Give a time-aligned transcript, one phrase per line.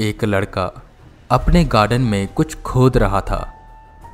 [0.00, 0.70] एक लड़का
[1.30, 3.38] अपने गार्डन में कुछ खोद रहा था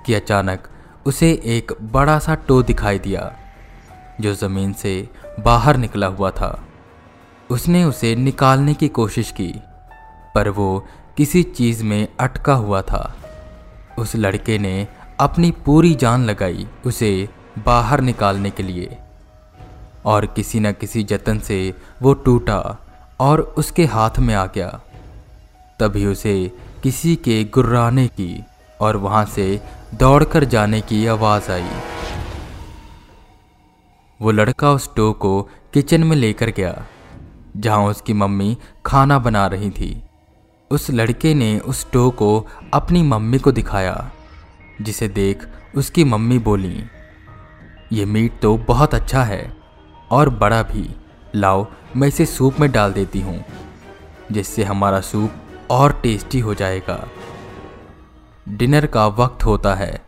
[0.06, 0.69] कि अचानक
[1.06, 3.32] उसे एक बड़ा सा टो दिखाई दिया,
[4.21, 5.08] जो ज़मीन से
[5.40, 6.64] बाहर निकला हुआ था।
[7.50, 9.53] उसने उसे निकालने की कोशिश की,
[10.35, 10.87] पर वो
[11.17, 13.14] किसी चीज़ में अटका हुआ था।
[13.99, 14.87] उस लड़के ने
[15.21, 17.28] अपनी पूरी जान लगाई उसे
[17.66, 18.98] बाहर निकालने के लिए,
[20.05, 22.78] और किसी न किसी जतन से वो टूटा
[23.20, 24.80] और उसके हाथ में आ गया।
[25.82, 26.34] तभी उसे
[26.82, 28.45] किसी के गुर्राने की
[28.80, 29.60] और वहाँ से
[29.95, 31.70] दौड़कर जाने की आवाज़ आई।
[34.20, 35.41] वो लड़का उस टो को
[35.74, 36.84] किचन में लेकर गया,
[37.56, 40.02] जहाँ उसकी मम्मी खाना बना रही थी।
[40.70, 44.10] उस लड़के ने उस टो को अपनी मम्मी को दिखाया,
[44.83, 45.46] जिसे देख
[45.77, 46.83] उसकी मम्मी बोली,
[47.92, 49.52] ये मीट तो बहुत अच्छा है
[50.10, 50.88] और बड़ा भी।
[51.34, 53.44] लाओ, मैं इसे सूप में डाल देती हूँ,
[54.33, 57.05] जिससे हमारा सूप और टेस्टी हो जाएगा।
[58.48, 60.00] डिनर का वक्त होता है।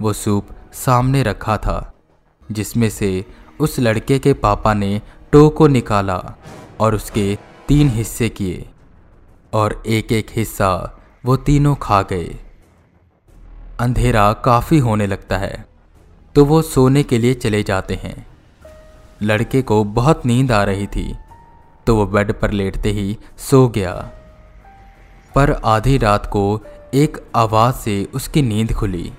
[0.00, 1.92] वो सूप सामने रखा था,
[2.52, 3.24] जिसमें से
[3.60, 5.00] उस लड़के के पापा ने
[5.32, 6.22] टो को निकाला
[6.80, 7.38] और उसके
[7.68, 8.68] तीन हिस्से किए
[9.52, 10.70] और एक एक हिस्सा
[11.24, 12.36] वो तीनों खा गए।
[13.80, 15.66] अंधेरा काफ़ी होने लगता है
[16.34, 18.26] तो वो सोने के लिए चले जाते हैं।
[19.22, 21.14] लड़के को बहुत नींद आ रही थी
[21.86, 24.10] तो वो बेड पर लेटते ही सो गया।
[25.34, 26.60] पर आधी रात को
[26.94, 29.12] एक आवाज़ से उसकी नींद खुली।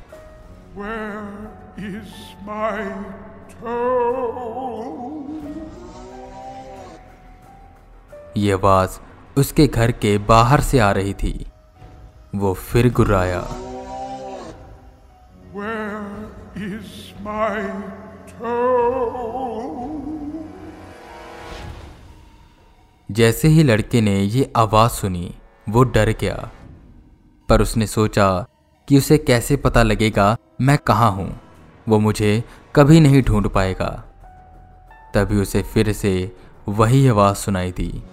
[8.38, 9.00] ये आवाज़
[9.38, 11.45] उसके घर के बाहर से आ रही थी।
[12.36, 13.48] वो फिर गुर्राया।
[23.12, 25.36] जैसे ही लड़के ने ये आवाज़ सुनी
[25.70, 26.50] वो डर गया।
[27.50, 28.45] पर उसने सोचा
[28.88, 31.40] कि उसे कैसे पता लगेगा मैं कहाँ हूँ।
[31.90, 32.44] वो मुझे
[32.75, 34.03] कभी नहीं ढूंढ पाएगा।
[35.16, 36.35] तभी उसे फिर से
[36.69, 38.03] वही आवाज़ सुनाई दी।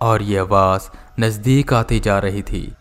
[0.00, 0.88] और ये आवाज़
[1.20, 2.74] नज़दीक आती जा रही थी।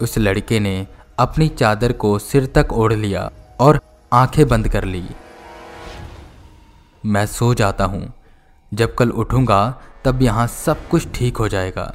[0.00, 0.86] उस लड़के ने
[1.18, 3.80] अपनी चादर को सिर तक ओढ़ लिया और
[4.12, 5.08] आँखें बंद कर ली।
[7.06, 8.14] मैं सो जाता हूँ।
[8.74, 11.94] जब कल उठूँगा, तब यहाँ सब कुछ ठीक हो जाएगा।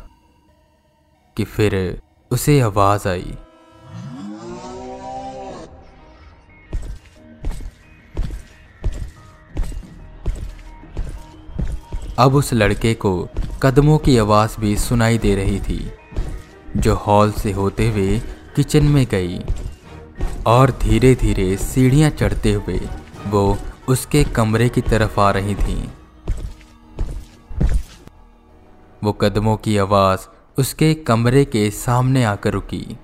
[1.38, 3.38] कि फिर उसे आवाज़ आई।
[12.20, 13.30] अब उस लड़के को
[13.64, 15.92] कदमों की आवाज़ भी सुनाई दे रही थी,
[16.78, 18.20] जो हॉल से होते हुए
[18.56, 19.40] किचन में गई
[20.46, 22.82] और धीरे धीरे सीढ़ियाँ चढ़ते हुए
[23.28, 23.58] वो
[23.88, 25.92] उसके कमरे की तरफ़ आ रही थी।
[29.04, 30.20] वो कदमों की आवाज़
[30.58, 32.98] उसके कमरे के सामने आकर रुकी।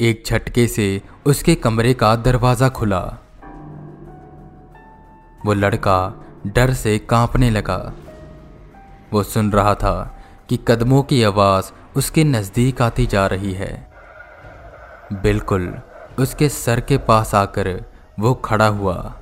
[0.00, 3.18] एक झटके से उसके कमरे का दरवाज़ा खुला।
[5.46, 7.92] वो लड़का डर से कांपने लगा।
[9.12, 13.90] वो सुन रहा था कि कदमों की आवाज़ उसके नज़दीक आती जा रही है।
[15.12, 15.78] बिल्कुल,
[16.18, 17.91] उसके सर के पास आकर
[18.22, 19.12] वो खड़ा हुआ।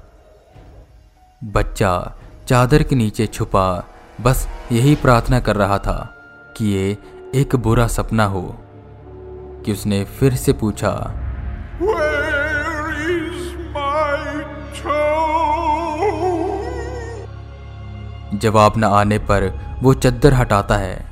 [1.44, 2.14] बच्चा
[2.48, 3.84] चादर के नीचे छुपा
[4.20, 6.14] बस यही प्रार्थना कर रहा था
[6.56, 6.98] कि ये
[7.34, 8.56] एक बुरा सपना हो।
[9.64, 11.12] कि उसने फिर से पूछा
[18.34, 21.06] जवाब न आने पर वो चद्दर हटाता है।